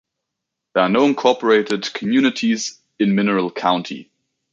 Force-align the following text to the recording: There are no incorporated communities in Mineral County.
There 0.73 0.81
are 0.81 0.89
no 0.89 1.05
incorporated 1.05 1.93
communities 1.93 2.81
in 2.97 3.13
Mineral 3.13 3.51
County. 3.51 4.09